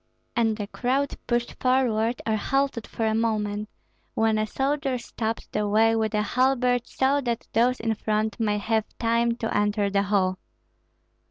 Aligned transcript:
And 0.35 0.57
the 0.57 0.65
crowd 0.65 1.13
pushed 1.27 1.59
forward 1.61 2.23
or 2.25 2.35
halted 2.35 2.87
for 2.87 3.05
a 3.05 3.13
moment, 3.13 3.69
when 4.15 4.39
a 4.39 4.47
soldier 4.47 4.97
stopped 4.97 5.51
the 5.51 5.67
way 5.67 5.95
with 5.95 6.15
a 6.15 6.23
halbert 6.23 6.87
so 6.87 7.21
that 7.21 7.47
those 7.53 7.79
in 7.79 7.93
front 7.93 8.39
might 8.39 8.61
have 8.61 8.97
time 8.97 9.35
to 9.35 9.55
enter 9.55 9.91
the 9.91 10.01
hall. 10.01 10.39